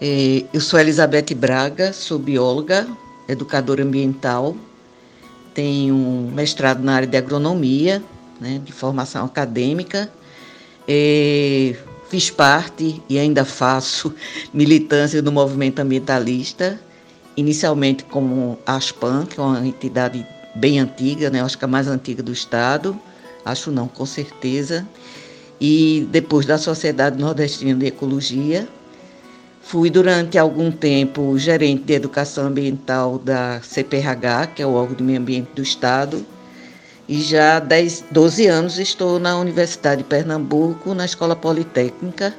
[0.00, 2.88] É, eu sou Elizabeth Braga, sou bióloga,
[3.28, 4.56] educadora ambiental
[5.54, 8.02] tenho um mestrado na área de agronomia,
[8.40, 10.10] né, de formação acadêmica.
[10.86, 11.76] E
[12.08, 14.14] fiz parte e ainda faço
[14.52, 16.78] militância do movimento ambientalista,
[17.36, 22.22] inicialmente como ASPAN, que é uma entidade bem antiga, né, acho que a mais antiga
[22.22, 22.98] do estado,
[23.44, 24.86] acho não, com certeza,
[25.58, 28.68] e depois da Sociedade Nordestina de Ecologia,
[29.62, 35.02] Fui durante algum tempo gerente de educação ambiental da CPRH, que é o órgão de
[35.02, 36.26] meio ambiente do Estado,
[37.08, 42.34] e já há 10, 12 anos estou na Universidade de Pernambuco, na Escola Politécnica,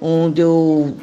[0.00, 0.96] onde eu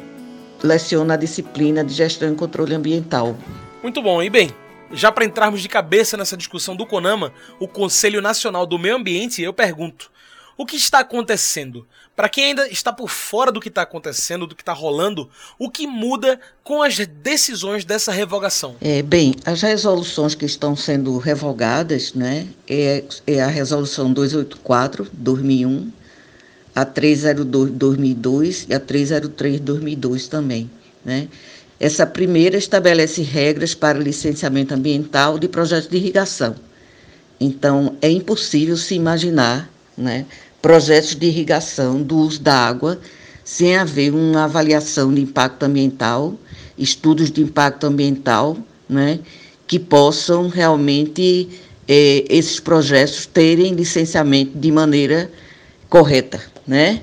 [0.62, 3.36] leciono a disciplina de gestão e controle ambiental.
[3.82, 4.50] Muito bom, e bem,
[4.92, 9.42] já para entrarmos de cabeça nessa discussão do CONAMA, o Conselho Nacional do Meio Ambiente,
[9.42, 10.10] eu pergunto:
[10.58, 11.86] o que está acontecendo?
[12.16, 15.70] Para quem ainda está por fora do que está acontecendo, do que está rolando, o
[15.70, 18.74] que muda com as decisões dessa revogação?
[18.80, 25.92] É, bem, as resoluções que estão sendo revogadas, né, é, é a resolução 284 2001,
[26.74, 30.68] a 302 2002 e a 303 2002 também,
[31.04, 31.28] né?
[31.80, 36.56] Essa primeira estabelece regras para licenciamento ambiental de projetos de irrigação.
[37.40, 40.26] Então, é impossível se imaginar, né,
[40.68, 43.00] projetos de irrigação do uso da água
[43.42, 46.34] sem haver uma avaliação de impacto ambiental,
[46.76, 48.54] estudos de impacto ambiental,
[48.86, 49.18] né,
[49.66, 51.48] que possam realmente
[51.88, 55.32] eh, esses projetos terem licenciamento de maneira
[55.88, 57.00] correta, né?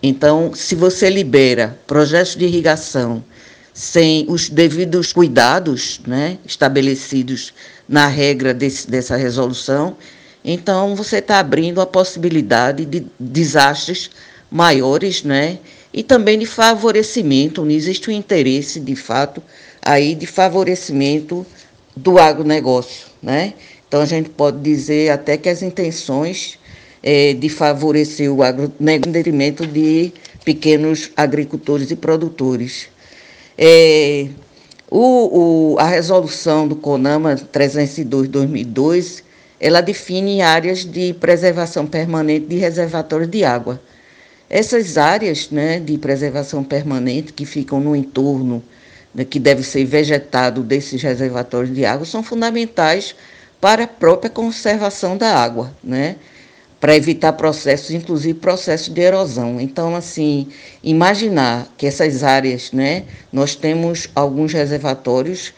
[0.00, 3.24] Então, se você libera projetos de irrigação
[3.74, 7.52] sem os devidos cuidados, né, estabelecidos
[7.88, 9.96] na regra desse, dessa resolução,
[10.44, 14.10] então, você está abrindo a possibilidade de desastres
[14.50, 15.58] maiores, né?
[15.92, 19.42] E também de favorecimento, não existe um interesse, de fato,
[19.82, 21.46] aí de favorecimento
[21.96, 23.54] do agronegócio, né?
[23.86, 26.58] Então, a gente pode dizer até que as intenções
[27.02, 30.12] é, de favorecer o agronegócio de
[30.44, 32.88] pequenos agricultores e produtores.
[33.56, 34.28] É,
[34.90, 39.27] o, o, a resolução do CONAMA 302-2002
[39.60, 43.80] ela define áreas de preservação permanente de reservatórios de água.
[44.48, 48.62] Essas áreas né, de preservação permanente que ficam no entorno,
[49.14, 53.14] né, que deve ser vegetado desses reservatórios de água, são fundamentais
[53.60, 56.16] para a própria conservação da água, né?
[56.80, 59.60] para evitar processos, inclusive processos de erosão.
[59.60, 60.48] Então, assim,
[60.82, 65.52] imaginar que essas áreas, né, nós temos alguns reservatórios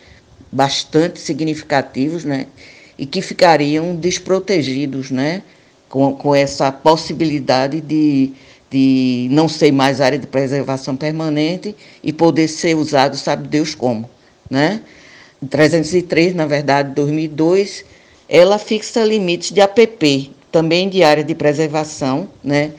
[0.51, 2.47] bastante significativos, né,
[3.01, 5.43] e que ficariam desprotegidos, né?
[5.89, 8.31] Com, com essa possibilidade de,
[8.71, 11.75] de não ser mais área de preservação permanente
[12.05, 14.09] e poder ser usado, sabe Deus como,
[14.51, 14.83] né?
[15.49, 17.87] 303, na verdade, 2002,
[18.29, 22.73] ela fixa limites de APP, também de área de preservação, né?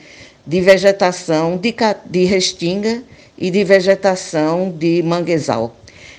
[0.46, 1.74] De vegetação de,
[2.08, 3.02] de restinga
[3.36, 5.74] e de vegetação de manguezal.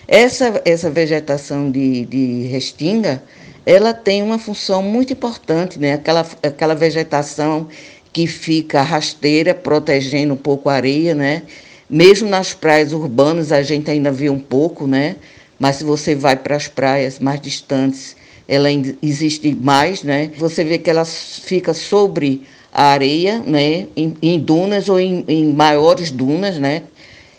[0.05, 3.23] Essa, essa vegetação de, de restinga,
[3.65, 5.93] ela tem uma função muito importante, né?
[5.93, 7.67] aquela, aquela vegetação
[8.11, 11.41] que fica rasteira, protegendo um pouco a areia, né?
[11.89, 15.15] Mesmo nas praias urbanas a gente ainda vê um pouco, né?
[15.59, 18.15] Mas se você vai para as praias mais distantes,
[18.47, 18.67] ela
[19.01, 20.29] existe mais, né?
[20.37, 23.87] Você vê que ela fica sobre a areia, né?
[23.95, 26.83] Em, em dunas ou em, em maiores dunas, né?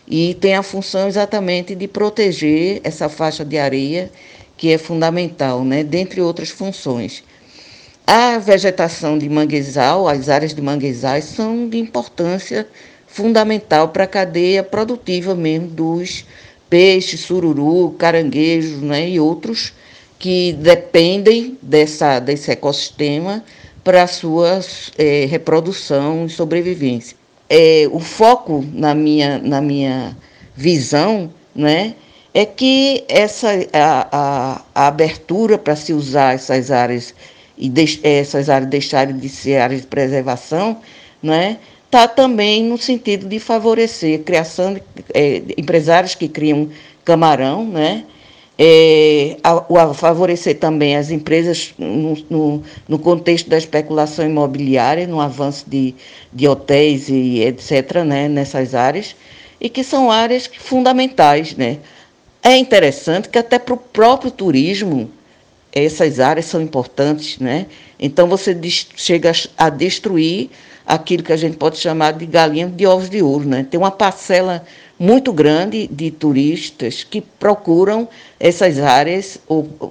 [0.09, 4.11] E tem a função exatamente de proteger essa faixa de areia
[4.56, 5.83] que é fundamental, né?
[5.83, 7.23] dentre outras funções.
[8.06, 12.67] A vegetação de manguezal, as áreas de manguezais, são de importância
[13.06, 16.25] fundamental para a cadeia produtiva mesmo dos
[16.69, 19.09] peixes, sururu, caranguejos né?
[19.09, 19.73] e outros
[20.19, 23.45] que dependem dessa, desse ecossistema
[23.83, 24.61] para a sua
[24.97, 27.17] é, reprodução e sobrevivência.
[27.49, 30.17] É, o foco na minha, na minha
[30.56, 31.95] visão né,
[32.35, 37.15] é que essa a, a, a abertura para se usar essas áreas
[37.57, 40.81] e de, essas áreas deixarem de ser áreas de preservação,
[41.23, 44.83] né, está também no sentido de favorecer a criação de
[45.15, 46.69] é, empresários que criam
[47.05, 48.05] camarão, né,
[48.59, 55.21] é, a, a, favorecer também as empresas no, no, no, contexto da especulação imobiliária, no
[55.21, 55.95] avanço de,
[56.33, 59.15] de hotéis e etc., né, nessas áreas,
[59.61, 61.79] e que são áreas fundamentais, né,
[62.44, 65.11] é interessante que até para o próprio turismo
[65.73, 67.67] essas áreas são importantes, né?
[67.99, 68.56] Então você
[68.94, 70.50] chega a destruir
[70.87, 73.67] aquilo que a gente pode chamar de galinha de ovos de ouro, né?
[73.69, 74.62] Tem uma parcela
[74.99, 78.06] muito grande de turistas que procuram
[78.38, 79.38] essas áreas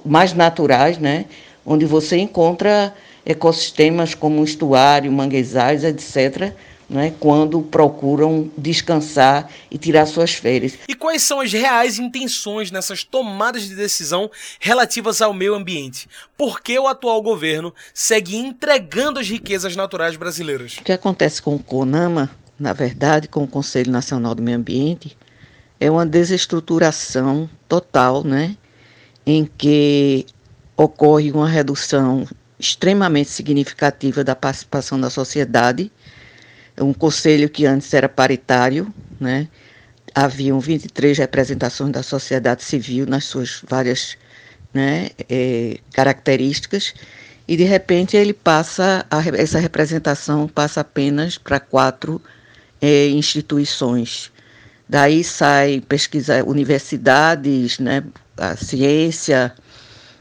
[0.04, 1.26] mais naturais, né?
[1.66, 2.94] Onde você encontra
[3.26, 6.52] ecossistemas como estuário, manguezais, etc.,
[6.88, 10.74] né, quando procuram descansar e tirar suas férias.
[10.88, 16.08] E quais são as reais intenções nessas tomadas de decisão relativas ao meio ambiente?
[16.36, 20.76] Por que o atual governo segue entregando as riquezas naturais brasileiras?
[20.78, 25.16] O que acontece com o CONAMA, na verdade, com o Conselho Nacional do Meio Ambiente,
[25.80, 28.56] é uma desestruturação total, né,
[29.26, 30.26] em que
[30.76, 32.26] ocorre uma redução
[32.58, 35.90] extremamente significativa da participação da sociedade
[36.80, 39.48] um conselho que antes era paritário, né?
[40.14, 44.16] Haviam 23 representações da sociedade civil nas suas várias
[44.72, 46.94] né, é, características,
[47.46, 52.20] e de repente ele passa, a, essa representação passa apenas para quatro
[52.80, 54.32] é, instituições.
[54.88, 58.04] Daí sai pesquisa, universidades, né,
[58.36, 59.52] a ciência,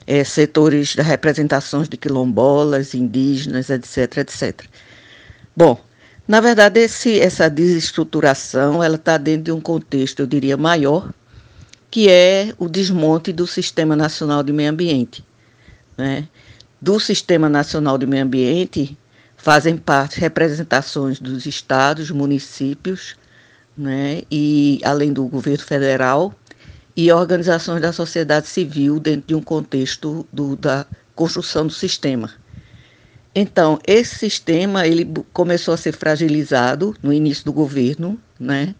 [0.05, 4.61] é, setores das representações de quilombolas, indígenas, etc, etc.
[5.55, 5.79] Bom,
[6.27, 11.13] na verdade, esse, essa desestruturação ela está dentro de um contexto, eu diria, maior,
[11.91, 15.23] que é o desmonte do Sistema Nacional de Meio Ambiente.
[15.97, 16.27] Né?
[16.81, 18.97] Do Sistema Nacional de Meio Ambiente
[19.35, 23.17] fazem parte representações dos estados, municípios,
[23.77, 24.23] né?
[24.31, 26.33] e além do governo federal,
[26.95, 32.31] e organizações da sociedade civil dentro de um contexto do, da construção do sistema.
[33.35, 38.75] Então, esse sistema ele começou a ser fragilizado no início do governo, né,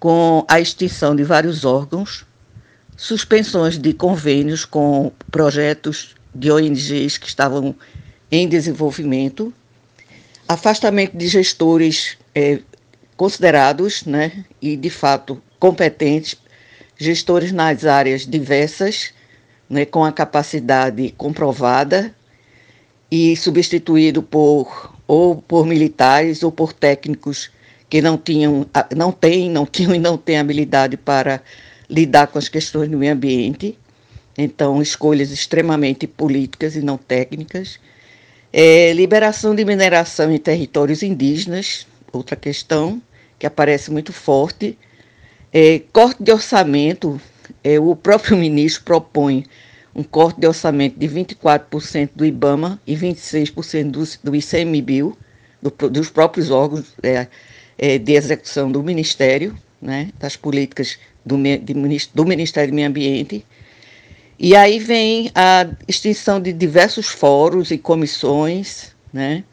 [0.00, 2.24] com a extinção de vários órgãos,
[2.96, 7.74] suspensões de convênios com projetos de ONGs que estavam
[8.30, 9.52] em desenvolvimento,
[10.48, 12.60] afastamento de gestores é,
[13.16, 16.36] considerados né, e, de fato, competentes,
[16.96, 19.12] gestores nas áreas diversas,
[19.68, 22.14] né, com a capacidade comprovada
[23.14, 27.48] e substituído por ou por militares ou por técnicos
[27.88, 28.66] que não tinham,
[28.96, 31.40] não têm, não tinham e não têm habilidade para
[31.88, 33.78] lidar com as questões do meio ambiente.
[34.36, 37.78] Então, escolhas extremamente políticas e não técnicas.
[38.52, 43.00] É, liberação de mineração em territórios indígenas, outra questão
[43.38, 44.76] que aparece muito forte.
[45.52, 47.20] É, corte de orçamento,
[47.62, 49.44] é, o próprio ministro propõe
[49.94, 55.16] um corte de orçamento de 24% do IBAMA e 26% do, do ICMBio,
[55.62, 57.28] do, dos próprios órgãos é,
[57.78, 61.58] é, de execução do Ministério, né, das políticas do, de,
[62.12, 63.44] do Ministério do Meio Ambiente.
[64.38, 69.44] E aí vem a extinção de diversos fóruns e comissões, né,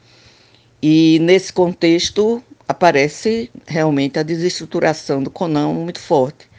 [0.81, 6.49] e nesse contexto aparece realmente a desestruturação do CONAM muito forte.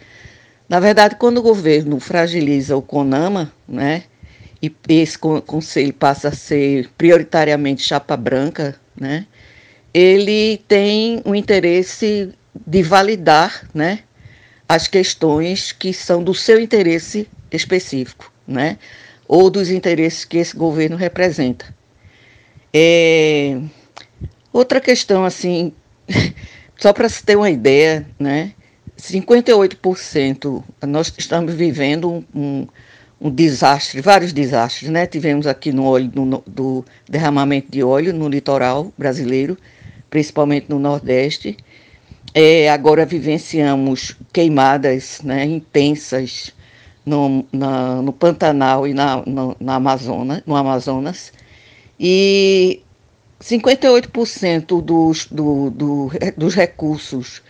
[0.73, 4.05] Na verdade, quando o governo fragiliza o CONAMA, né,
[4.63, 9.27] e esse conselho passa a ser prioritariamente chapa branca, né,
[9.93, 12.33] ele tem o interesse
[12.67, 13.99] de validar, né,
[14.67, 18.79] as questões que são do seu interesse específico, né?
[19.29, 21.67] ou dos interesses que esse governo representa.
[22.73, 23.61] É...
[24.51, 25.75] Outra questão, assim,
[26.81, 28.55] só para se ter uma ideia, né?
[28.99, 32.67] 58%, nós estamos vivendo um, um,
[33.21, 35.07] um, desastre, vários desastres, né?
[35.07, 39.57] Tivemos aqui no óleo, no, do derramamento de óleo no litoral brasileiro,
[40.11, 41.57] principalmente no Nordeste.
[42.35, 46.53] É, agora vivenciamos queimadas né, intensas
[47.05, 51.33] no, na, no Pantanal e na, no, na Amazônia, no Amazonas.
[51.99, 52.83] E
[53.43, 57.43] 58% dos, do, do, dos recursos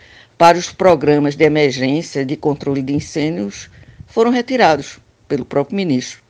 [0.43, 3.69] para os programas de emergência de controle de incêndios
[4.05, 6.21] foram retirados pelo próprio ministro.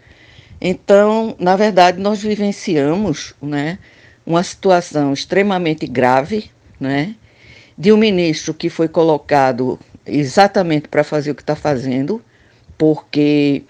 [0.61, 3.79] Então, na verdade, nós vivenciamos né,
[4.23, 7.15] uma situação extremamente grave né,
[7.75, 12.21] de um ministro que foi colocado exatamente para fazer o que está fazendo,
[12.77, 13.63] porque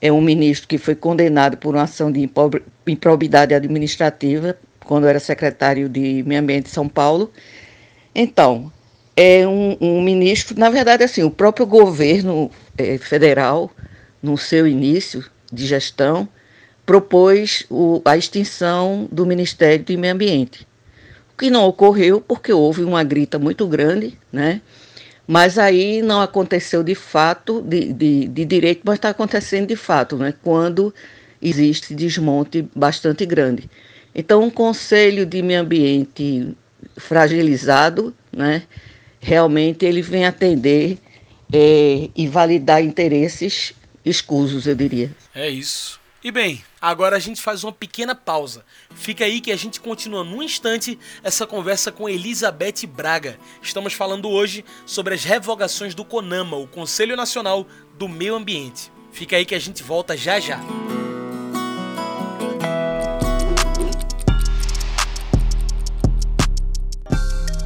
[0.00, 2.26] é um ministro que foi condenado por uma ação de
[2.86, 7.30] improbidade administrativa quando era secretário de Meio Ambiente de São Paulo.
[8.14, 8.72] Então,
[9.16, 13.70] é um, um ministro, na verdade, assim, o próprio governo é, federal,
[14.22, 16.28] no seu início de gestão,
[16.84, 20.66] propôs o, a extinção do Ministério do Meio Ambiente,
[21.32, 24.60] o que não ocorreu porque houve uma grita muito grande, né?
[25.26, 30.16] Mas aí não aconteceu de fato, de, de, de direito, mas está acontecendo de fato,
[30.16, 30.34] né?
[30.42, 30.92] Quando
[31.40, 33.70] existe desmonte bastante grande.
[34.14, 36.56] Então, um conselho de meio ambiente
[36.96, 38.64] fragilizado, né?
[39.20, 40.98] Realmente ele vem atender
[41.52, 43.74] é, e validar interesses
[44.04, 45.14] escusos, eu diria.
[45.34, 46.00] É isso.
[46.22, 48.64] E bem, agora a gente faz uma pequena pausa.
[48.94, 53.38] Fica aí que a gente continua num instante essa conversa com Elizabeth Braga.
[53.62, 57.66] Estamos falando hoje sobre as revogações do CONAMA, o Conselho Nacional
[57.98, 58.92] do Meio Ambiente.
[59.12, 60.60] Fica aí que a gente volta já já.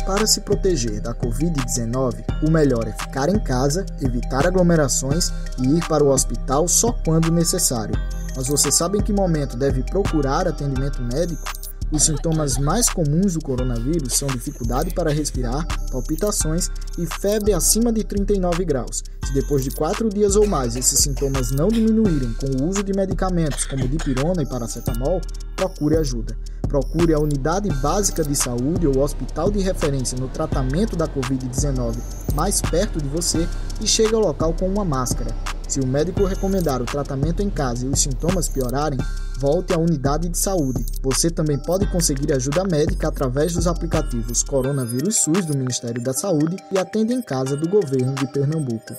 [0.06, 5.88] Para se proteger da Covid-19, o melhor é ficar em casa, evitar aglomerações e ir
[5.88, 7.94] para o hospital só quando necessário.
[8.36, 11.42] Mas você sabe em que momento deve procurar atendimento médico?
[11.90, 18.04] Os sintomas mais comuns do coronavírus são dificuldade para respirar, palpitações e febre acima de
[18.04, 19.02] 39 graus.
[19.24, 22.92] Se depois de quatro dias ou mais esses sintomas não diminuírem com o uso de
[22.92, 25.22] medicamentos como dipirona e paracetamol,
[25.56, 26.36] procure ajuda.
[26.68, 32.60] Procure a unidade básica de saúde ou hospital de referência no tratamento da Covid-19 mais
[32.60, 33.48] perto de você
[33.80, 35.34] e chegue ao local com uma máscara.
[35.66, 38.98] Se o médico recomendar o tratamento em casa e os sintomas piorarem,
[39.38, 40.84] volte à unidade de saúde.
[41.02, 46.56] Você também pode conseguir ajuda médica através dos aplicativos Coronavírus SUS do Ministério da Saúde
[46.70, 48.94] e Atenda em Casa do Governo de Pernambuco.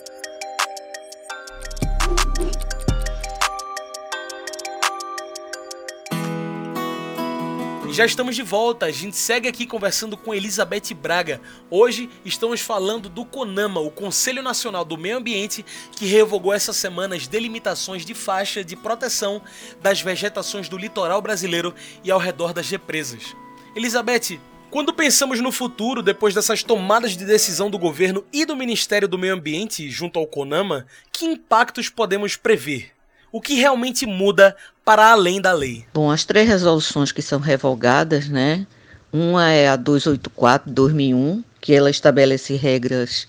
[7.95, 11.39] Já estamos de volta, a gente segue aqui conversando com Elizabeth Braga.
[11.71, 17.15] Hoje estamos falando do CONAMA, o Conselho Nacional do Meio Ambiente, que revogou essa semana
[17.15, 19.41] as delimitações de faixa de proteção
[19.81, 21.73] das vegetações do litoral brasileiro
[22.03, 23.33] e ao redor das represas.
[23.73, 29.07] Elizabeth, quando pensamos no futuro, depois dessas tomadas de decisão do governo e do Ministério
[29.07, 32.94] do Meio Ambiente junto ao CONAMA, que impactos podemos prever?
[33.31, 35.85] O que realmente muda para além da lei?
[35.93, 38.65] Bom, as três resoluções que são revogadas, né?
[39.11, 43.27] Uma é a 284/2001, que ela estabelece regras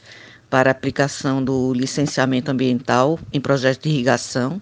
[0.51, 4.61] para aplicação do licenciamento ambiental em projetos de irrigação.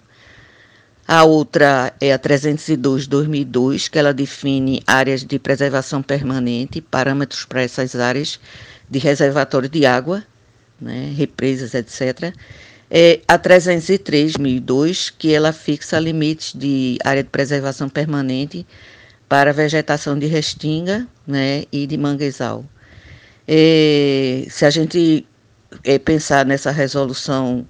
[1.07, 7.95] A outra é a 302/2002, que ela define áreas de preservação permanente, parâmetros para essas
[7.95, 8.39] áreas
[8.89, 10.23] de reservatório de água,
[10.81, 12.33] né, represas, etc
[12.89, 18.65] é a 303.002, que ela fixa limites de área de preservação permanente
[19.27, 22.63] para vegetação de restinga né, e de manguezal.
[23.47, 25.25] É, se a gente
[25.83, 27.67] é, pensar nessa resolução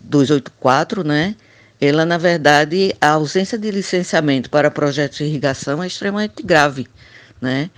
[0.00, 1.34] 284, né,
[1.80, 6.86] ela, na verdade, a ausência de licenciamento para projetos de irrigação é extremamente grave.
[7.40, 7.70] Né?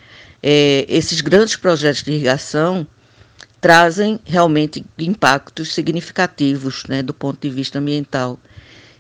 [0.42, 2.86] É, esses grandes projetos de irrigação,
[3.62, 8.36] trazem realmente impactos significativos né, do ponto de vista ambiental.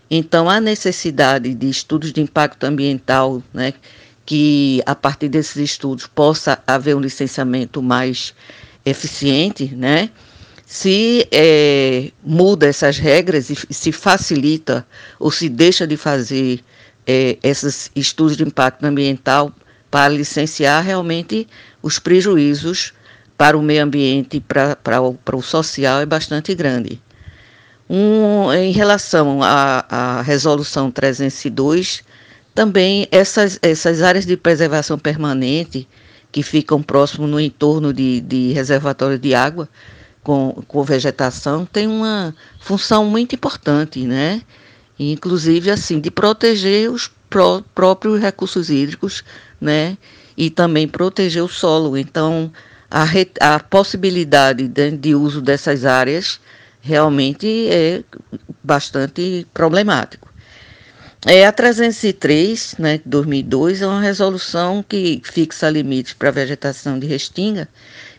[0.08, 3.74] Então, há necessidade de estudos de impacto ambiental, né,
[4.24, 8.32] que a partir desses estudos possa haver um licenciamento mais
[8.86, 10.10] eficiente, né?
[10.64, 14.86] Se é, muda essas regras e se facilita
[15.18, 16.60] ou se deixa de fazer
[17.06, 19.52] é, esses estudos de impacto ambiental
[19.90, 21.46] para licenciar realmente
[21.82, 22.94] os prejuízos
[23.42, 27.02] para o meio ambiente e para, para, o, para o social é bastante grande.
[27.90, 32.04] Um, em relação à, à resolução 302,
[32.54, 35.88] também essas, essas áreas de preservação permanente
[36.30, 39.68] que ficam próximo no entorno de, de reservatórios de água
[40.22, 44.40] com, com vegetação têm uma função muito importante, né?
[44.96, 49.24] Inclusive assim de proteger os pró próprios recursos hídricos,
[49.60, 49.98] né?
[50.36, 51.98] E também proteger o solo.
[51.98, 52.52] Então
[52.92, 56.38] a, re, a possibilidade de, de uso dessas áreas
[56.82, 58.04] realmente é
[58.62, 60.30] bastante problemático.
[61.24, 67.06] É, a 303, né, 2002, é uma resolução que fixa limites para a vegetação de
[67.06, 67.66] restinga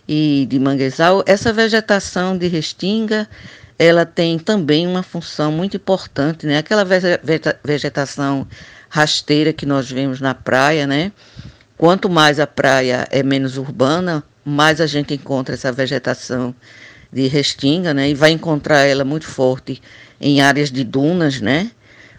[0.07, 1.23] e de manguezal.
[1.27, 3.29] Essa vegetação de restinga,
[3.77, 6.57] ela tem também uma função muito importante, né?
[6.57, 6.85] Aquela
[7.63, 8.47] vegetação
[8.89, 11.11] rasteira que nós vemos na praia, né?
[11.77, 16.53] Quanto mais a praia é menos urbana, mais a gente encontra essa vegetação
[17.11, 18.09] de restinga, né?
[18.09, 19.81] E vai encontrar ela muito forte
[20.19, 21.71] em áreas de dunas, né?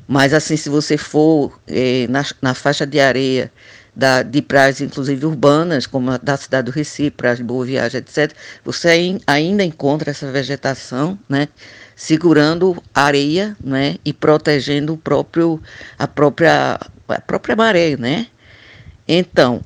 [0.06, 3.50] Mas assim, se você for eh, na, na faixa de areia
[3.96, 7.98] da, de praias, inclusive urbanas, como a da cidade do Recife, praias de Boa Viagem,
[7.98, 8.32] etc.,
[8.64, 11.48] você ainda encontra essa vegetação, né?
[11.96, 13.96] Segurando areia, né?
[14.04, 15.60] E protegendo o próprio,
[15.98, 16.78] a própria,
[17.08, 18.26] a própria maré, né?
[19.06, 19.62] Então,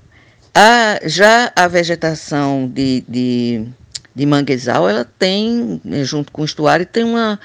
[0.61, 3.65] a, já a vegetação de, de,
[4.13, 7.39] de manguezal, ela tem, junto com o estuário, tem uma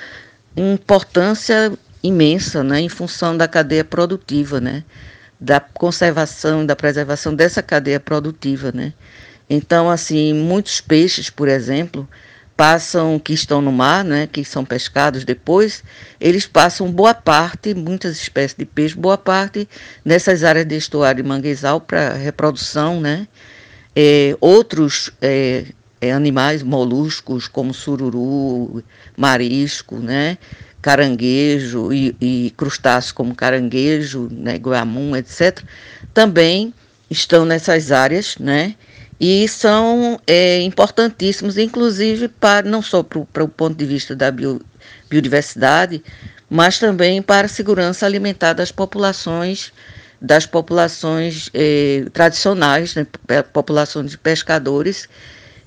[0.57, 4.83] importância imensa, né, em função da cadeia produtiva, né,
[5.39, 8.93] da conservação e da preservação dessa cadeia produtiva, né.
[9.47, 12.09] Então, assim, muitos peixes, por exemplo,
[12.55, 15.83] passam que estão no mar, né, que são pescados depois,
[16.19, 19.67] eles passam boa parte, muitas espécies de peixe, boa parte
[20.05, 23.27] nessas áreas de estuário e manguezal para reprodução, né.
[23.95, 25.65] É, outros é,
[26.01, 28.83] é, animais moluscos como sururu,
[29.15, 30.37] marisco, né,
[30.81, 35.61] caranguejo e, e crustáceos como caranguejo, né, guamum, etc.,
[36.13, 36.73] também
[37.09, 38.75] estão nessas áreas, né?
[39.19, 44.61] E são é, importantíssimos, inclusive, para não só para o ponto de vista da bio,
[45.09, 46.03] biodiversidade,
[46.49, 49.71] mas também para a segurança alimentar das populações,
[50.21, 53.05] das populações é, tradicionais, né,
[53.51, 55.07] populações de pescadores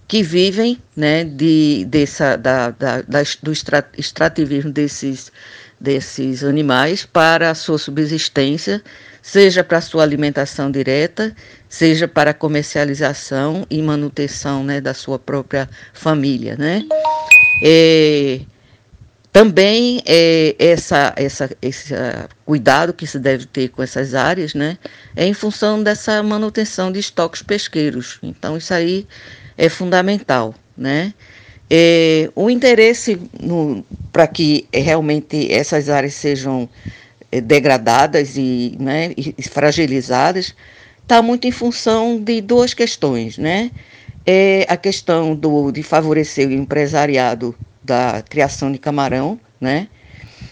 [0.08, 3.52] que vivem né, de, dessa, da, da, da, do
[3.98, 5.32] extrativismo desses,
[5.80, 8.82] desses animais para a sua subsistência,
[9.26, 11.34] seja para sua alimentação direta,
[11.68, 16.54] seja para comercialização e manutenção né, da sua própria família.
[16.56, 16.84] Né?
[17.60, 18.38] É,
[19.32, 24.78] também é, essa, essa, esse uh, cuidado que se deve ter com essas áreas né,
[25.16, 28.20] é em função dessa manutenção de estoques pesqueiros.
[28.22, 29.08] Então, isso aí
[29.58, 31.12] é fundamental, né?
[31.68, 33.20] É, o interesse
[34.12, 36.68] para que realmente essas áreas sejam
[37.40, 40.54] degradadas e, né, e fragilizadas
[41.02, 43.70] está muito em função de duas questões, né?
[44.26, 49.86] É a questão do, de favorecer o empresariado da criação de camarão, né?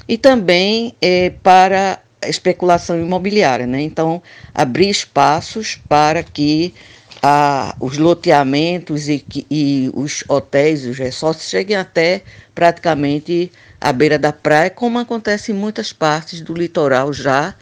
[0.06, 3.82] E também é, para especulação imobiliária, né?
[3.82, 4.22] Então,
[4.54, 6.72] abrir espaços para que
[7.20, 12.22] a, os loteamentos e, e os hotéis, os resorts cheguem até
[12.54, 13.50] praticamente
[13.84, 17.54] à beira da praia, como acontece em muitas partes do litoral já,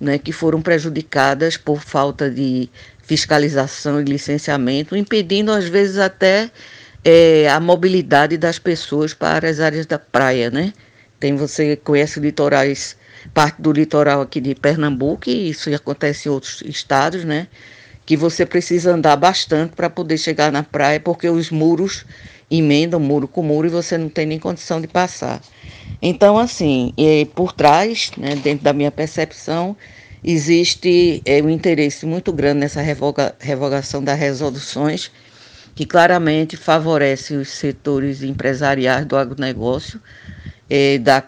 [0.00, 2.68] né, que foram prejudicadas por falta de
[3.04, 6.50] fiscalização e licenciamento, impedindo às vezes até
[7.04, 10.72] é, a mobilidade das pessoas para as áreas da praia, né?
[11.20, 12.96] Tem você conhece litorais,
[13.32, 17.46] parte do litoral aqui de Pernambuco, e isso acontece em outros estados, né?
[18.10, 22.04] que você precisa andar bastante para poder chegar na praia, porque os muros
[22.50, 25.40] emendam muro com muro e você não tem nem condição de passar.
[26.02, 29.76] Então, assim, é, por trás, né, dentro da minha percepção,
[30.24, 35.10] existe é, um interesse muito grande nessa revoga, revogação das resoluções,
[35.74, 40.00] que claramente favorece os setores empresariais do agronegócio,
[40.68, 41.22] é, da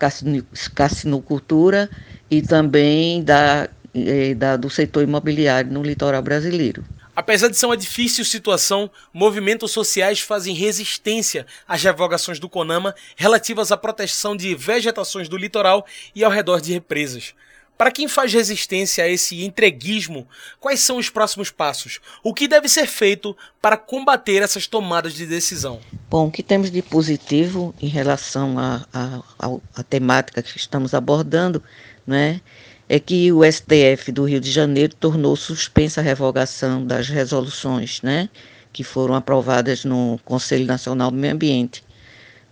[0.74, 1.88] cassinocultura
[2.30, 6.82] e também da eh, da, do setor imobiliário no litoral brasileiro.
[7.14, 13.70] Apesar de ser uma difícil situação, movimentos sociais fazem resistência às revogações do CONAMA relativas
[13.70, 17.34] à proteção de vegetações do litoral e ao redor de represas.
[17.76, 20.26] Para quem faz resistência a esse entreguismo,
[20.60, 22.00] quais são os próximos passos?
[22.22, 25.80] O que deve ser feito para combater essas tomadas de decisão?
[26.08, 31.62] Bom, o que temos de positivo em relação à temática que estamos abordando,
[32.06, 32.40] né?
[32.70, 38.28] é que o STF do Rio de Janeiro tornou suspensa a revogação das resoluções, né,
[38.72, 41.82] que foram aprovadas no Conselho Nacional do Meio Ambiente,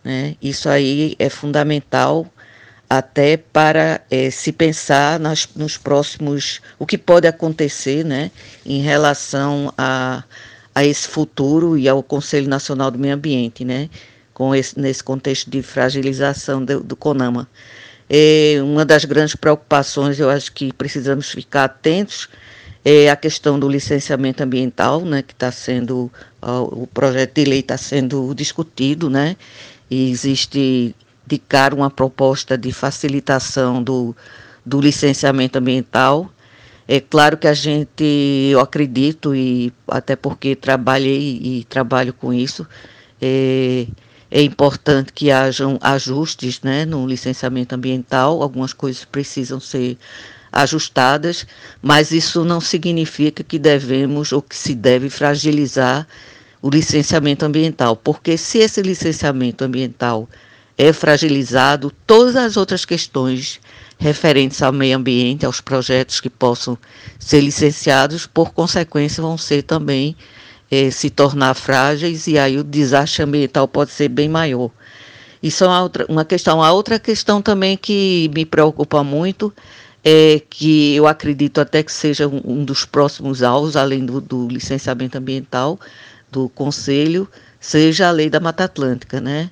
[0.02, 0.36] Né?
[0.40, 2.26] Isso aí é fundamental
[2.88, 8.32] até para é, se pensar nas, nos próximos, o que pode acontecer né,
[8.66, 10.24] em relação a,
[10.74, 13.88] a esse futuro e ao Conselho Nacional do Meio Ambiente, né,
[14.34, 17.46] com esse, nesse contexto de fragilização do, do CONAMA.
[18.12, 22.28] É, uma das grandes preocupações, eu acho que precisamos ficar atentos,
[22.84, 26.10] é a questão do licenciamento ambiental, né, que está sendo,
[26.42, 29.36] o projeto de lei está sendo discutido, né,
[29.88, 30.92] e existe
[31.24, 34.16] de cara uma proposta de facilitação do,
[34.66, 36.28] do licenciamento ambiental.
[36.88, 42.66] É claro que a gente, eu acredito, e até porque trabalhei e trabalho com isso,
[43.22, 43.86] é,
[44.30, 49.98] é importante que hajam ajustes né, no licenciamento ambiental, algumas coisas precisam ser
[50.52, 51.46] ajustadas,
[51.82, 56.06] mas isso não significa que devemos ou que se deve fragilizar
[56.62, 60.28] o licenciamento ambiental, porque se esse licenciamento ambiental
[60.76, 63.60] é fragilizado todas as outras questões
[63.98, 66.76] referentes ao meio ambiente, aos projetos que possam
[67.18, 70.16] ser licenciados, por consequência, vão ser também
[70.70, 74.70] eh, se tornar frágeis e aí o desastre ambiental pode ser bem maior.
[75.42, 76.62] Isso é uma, outra, uma questão.
[76.62, 79.52] A outra questão também que me preocupa muito
[80.04, 84.48] é que eu acredito até que seja um, um dos próximos alvos, além do, do
[84.48, 85.78] licenciamento ambiental
[86.30, 87.28] do Conselho,
[87.58, 89.50] seja a lei da Mata Atlântica, né?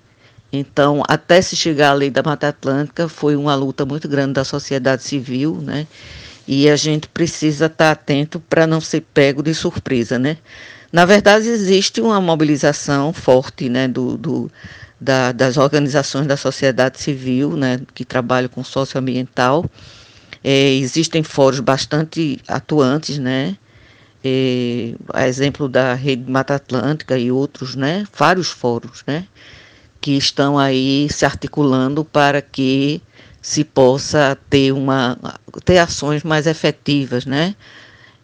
[0.52, 4.44] Então, até se chegar à lei da Mata Atlântica, foi uma luta muito grande da
[4.44, 5.87] sociedade civil, né?
[6.46, 10.38] E a gente precisa estar atento para não ser pego de surpresa, né?
[10.92, 14.51] Na verdade, existe uma mobilização forte, né, do, do
[15.01, 19.64] da, das organizações da sociedade civil, né, que trabalham com socioambiental.
[20.42, 23.57] É, existem fóruns bastante atuantes, né?
[24.24, 28.05] É, a exemplo da Rede Mata Atlântica e outros, né?
[28.16, 29.27] Vários fóruns, né?
[30.01, 33.03] que estão aí se articulando para que
[33.40, 35.18] se possa ter uma
[35.64, 37.55] ter ações mais efetivas, né?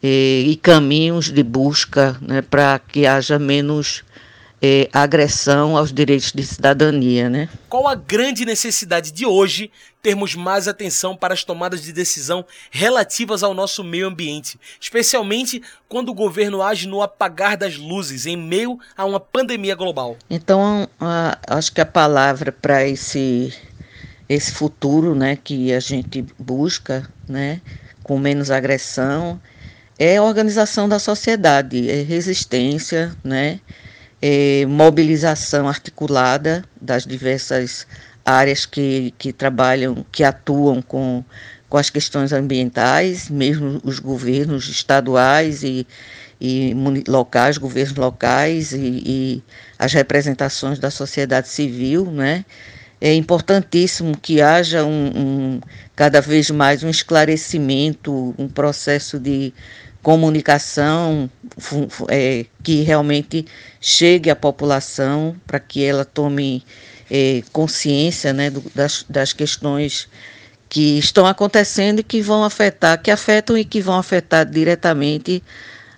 [0.06, 4.04] E, e caminhos de busca, né, para que haja menos
[4.60, 7.48] é, agressão aos direitos de cidadania, né?
[7.70, 9.70] Qual a grande necessidade de hoje
[10.02, 16.10] termos mais atenção para as tomadas de decisão relativas ao nosso meio ambiente, especialmente quando
[16.10, 20.18] o governo age no apagar das luzes em meio a uma pandemia global?
[20.28, 20.86] Então,
[21.46, 23.52] acho que a palavra para esse
[24.26, 27.60] esse futuro, né, que a gente busca, né,
[28.02, 29.38] com menos agressão,
[29.98, 33.60] é organização da sociedade, é resistência, né?
[34.26, 37.86] é, mobilização articulada das diversas
[38.24, 41.22] áreas que, que trabalham, que atuam com,
[41.68, 45.86] com as questões ambientais, mesmo os governos estaduais e,
[46.40, 46.74] e
[47.06, 49.42] locais, governos locais e, e,
[49.78, 52.46] as representações da sociedade civil, né?
[53.02, 55.60] É importantíssimo que haja um, um
[55.94, 59.52] cada vez mais um esclarecimento, um processo de
[60.04, 61.30] comunicação
[62.10, 63.46] é, que realmente
[63.80, 66.62] chegue à população para que ela tome
[67.10, 70.06] é, consciência né, do, das, das questões
[70.68, 75.42] que estão acontecendo e que vão afetar, que afetam e que vão afetar diretamente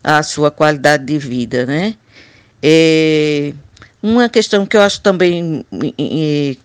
[0.04, 1.96] a sua qualidade de vida, né?
[2.62, 3.52] É,
[4.00, 5.66] uma questão que eu acho também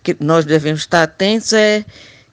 [0.04, 1.84] que nós devemos estar atentos é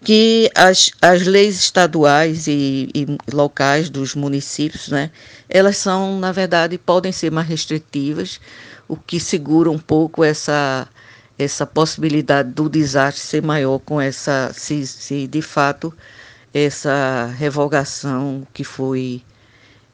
[0.04, 5.12] que as, as leis estaduais e, e, locais dos municípios, né,
[5.50, 8.40] elas são, na verdade, podem ser mais restritivas,
[8.88, 10.88] o que segura um pouco essa,
[11.38, 15.94] essa possibilidade do desastre ser maior com essa, se, se de fato
[16.54, 19.22] essa revogação que foi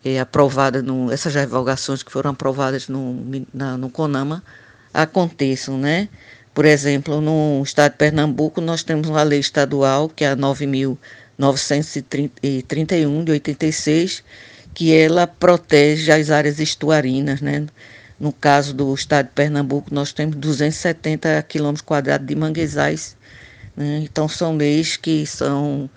[0.03, 4.43] é, aprovada, no, essas revogações que foram aprovadas no, na, no CONAMA
[4.93, 6.07] aconteçam, né?
[6.55, 13.25] Por exemplo, no estado de Pernambuco, nós temos uma lei estadual, que é a 9.931
[13.25, 14.23] de 86,
[14.73, 17.65] que ela protege as áreas estuarinas, né?
[18.17, 23.17] No caso do estado de Pernambuco, nós temos 270 quilômetros quadrados de manguezais.
[23.75, 24.03] Né?
[24.05, 25.89] Então, são leis que são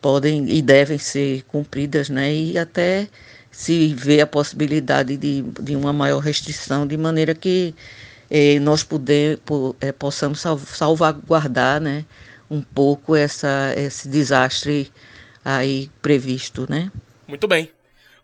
[0.00, 2.34] podem e devem ser cumpridas, né?
[2.34, 3.06] E até
[3.52, 7.76] se vê a possibilidade de, de uma maior restrição, de maneira que
[8.60, 12.04] nós poder, por, eh, possamos salvaguardar né,
[12.48, 14.92] um pouco essa, esse desastre
[15.44, 16.66] aí previsto.
[16.70, 16.92] Né?
[17.26, 17.70] Muito bem.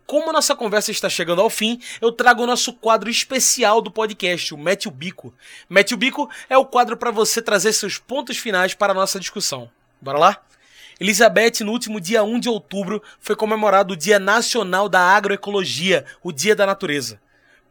[0.06, 4.54] Como nossa conversa está chegando ao fim, eu trago o nosso quadro especial do podcast,
[4.54, 5.34] o Mete o Bico.
[5.68, 9.18] Mete o Bico é o quadro para você trazer seus pontos finais para a nossa
[9.18, 9.68] discussão.
[10.00, 10.42] Bora lá?
[11.00, 16.30] Elizabeth, no último dia 1 de outubro, foi comemorado o Dia Nacional da Agroecologia, o
[16.30, 17.20] Dia da Natureza.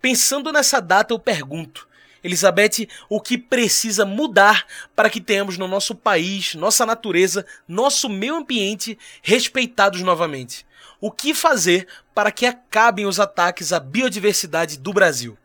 [0.02, 1.88] Pensando nessa data, eu pergunto:
[2.26, 8.36] Elizabeth, o que precisa mudar para que tenhamos no nosso país, nossa natureza, nosso meio
[8.36, 10.66] ambiente respeitados novamente?
[11.00, 15.38] O que fazer para que acabem os ataques à biodiversidade do Brasil?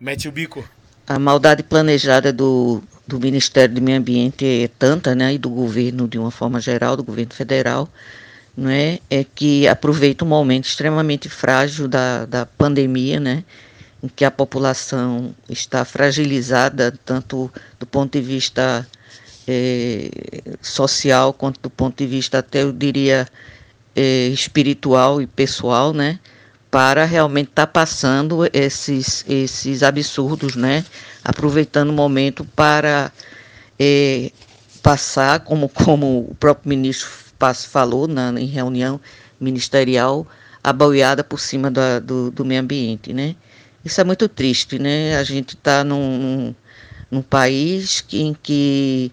[0.00, 0.68] Mete o bico.
[1.06, 6.08] A maldade planejada do, do Ministério do Meio Ambiente é tanta, né, e do governo
[6.08, 7.88] de uma forma geral, do governo federal,
[8.56, 13.44] não é, é que aproveita um momento extremamente frágil da, da pandemia, né,
[14.04, 18.86] em que a população está fragilizada tanto do ponto de vista
[19.48, 20.10] é,
[20.60, 23.26] social quanto do ponto de vista até eu diria
[23.96, 26.18] é, espiritual e pessoal, né,
[26.70, 30.84] para realmente estar tá passando esses esses absurdos, né,
[31.24, 33.10] aproveitando o momento para
[33.78, 34.30] é,
[34.82, 37.08] passar como como o próprio ministro
[37.70, 39.00] falou na, em reunião
[39.40, 40.26] ministerial,
[40.62, 43.34] a boiada por cima da, do, do meio ambiente, né?
[43.84, 45.16] Isso é muito triste, né?
[45.16, 46.54] A gente está num,
[47.10, 49.12] num, país em que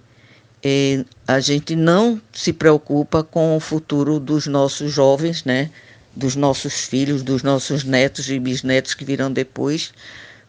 [0.64, 5.70] é, a gente não se preocupa com o futuro dos nossos jovens, né?
[6.16, 9.94] Dos nossos filhos, dos nossos netos e bisnetos que virão depois,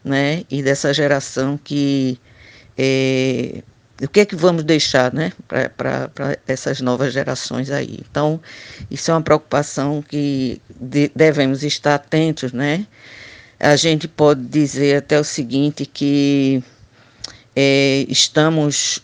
[0.03, 0.43] né?
[0.49, 2.17] E dessa geração que
[2.77, 3.61] é,
[4.01, 7.99] o que é que vamos deixar né, para essas novas gerações aí.
[8.09, 8.41] Então,
[8.89, 12.87] isso é uma preocupação que de, devemos estar atentos, né?
[13.63, 16.61] A gente pode dizer até o seguinte, que
[17.55, 19.01] é, estamos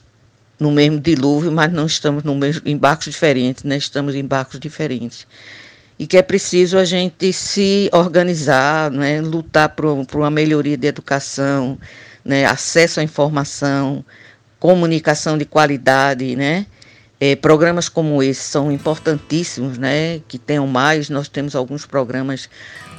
[0.59, 3.77] no mesmo dilúvio, mas não estamos no mesmo, em barcos diferentes, né?
[3.77, 5.25] estamos em barcos diferentes.
[5.97, 9.21] E que é preciso a gente se organizar, né?
[9.21, 11.79] lutar por, uma melhoria de educação,
[12.25, 12.45] né?
[12.45, 14.03] acesso à informação,
[14.59, 16.65] comunicação de qualidade, né?
[17.19, 20.21] É, programas como esse são importantíssimos, né?
[20.27, 21.09] Que tenham mais.
[21.09, 22.49] Nós temos alguns programas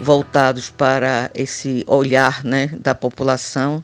[0.01, 3.83] voltados para esse olhar, né, da população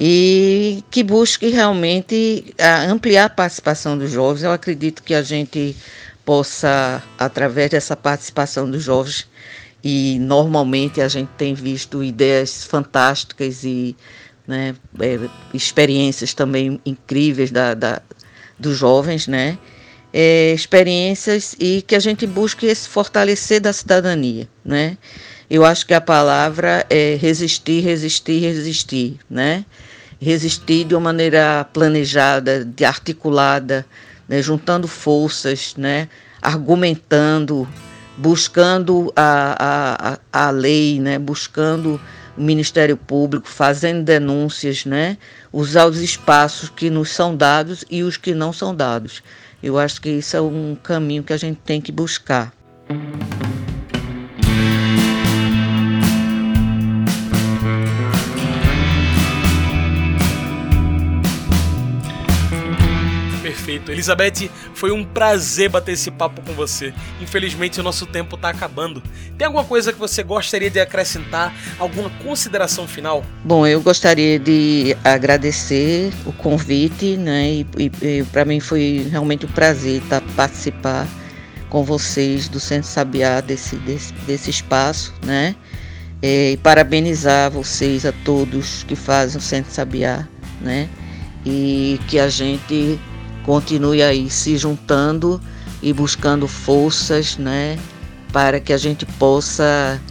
[0.00, 2.54] e que busque realmente
[2.88, 4.42] ampliar a participação dos jovens.
[4.42, 5.76] Eu acredito que a gente
[6.24, 9.26] possa, através dessa participação dos jovens,
[9.82, 13.96] e normalmente a gente tem visto ideias fantásticas e
[14.46, 15.18] né, é,
[15.54, 18.02] experiências também incríveis da, da
[18.58, 19.58] dos jovens, né,
[20.12, 24.96] é, experiências e que a gente busque esse fortalecer da cidadania, né.
[25.48, 29.64] Eu acho que a palavra é resistir, resistir, resistir, né,
[30.20, 33.86] resistir de uma maneira planejada, de articulada,
[34.28, 36.08] né, juntando forças, né,
[36.42, 37.68] argumentando,
[38.16, 42.00] buscando a, a, a lei, né, buscando
[42.36, 45.16] o Ministério Público, fazendo denúncias, né?
[45.52, 49.22] usar os espaços que nos são dados e os que não são dados.
[49.62, 52.52] Eu acho que isso é um caminho que a gente tem que buscar.
[63.92, 66.92] Elizabeth, foi um prazer bater esse papo com você.
[67.20, 69.02] Infelizmente, o nosso tempo está acabando.
[69.36, 71.54] Tem alguma coisa que você gostaria de acrescentar?
[71.78, 73.24] Alguma consideração final?
[73.44, 77.50] Bom, eu gostaria de agradecer o convite, né?
[77.50, 81.06] E, e, e para mim foi realmente um prazer tá, participar
[81.68, 85.54] com vocês do Centro Sabiá desse, desse, desse espaço, né?
[86.22, 90.26] É, e parabenizar vocês a todos que fazem o Centro Sabiá,
[90.60, 90.88] né?
[91.44, 92.98] E que a gente
[93.46, 95.40] continue aí se juntando
[95.80, 97.78] e buscando forças, né,
[98.32, 100.02] para que a gente possa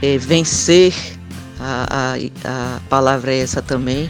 [0.00, 0.94] é, vencer,
[1.58, 4.08] a, a, a palavra é essa também,